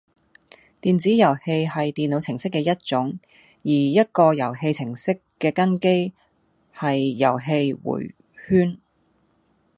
[0.81, 3.19] 電子遊戲係電腦程式嘅一種，
[3.61, 6.11] 而一個遊戲程式嘅根基
[6.75, 8.15] 係遊戲迴
[8.47, 8.79] 圈